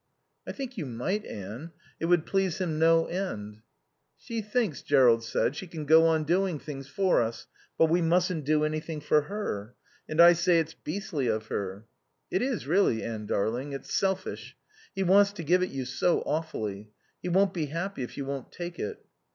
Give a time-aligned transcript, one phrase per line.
[0.47, 1.73] "I think you might, Anne.
[1.99, 3.61] It would please him no end."
[4.17, 7.45] "She thinks," Jerrold said, "she can go on doing things for us,
[7.77, 9.75] but we mustn't do anything for her.
[10.09, 11.85] And I say it's beastly of her."
[12.31, 13.73] "It is really, Anne darling.
[13.73, 14.57] It's selfish.
[14.95, 16.89] He wants to give it you so awfully.
[17.21, 19.05] He won't be happy if you won't take it."